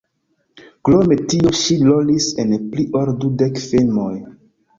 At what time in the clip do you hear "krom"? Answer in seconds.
0.87-1.13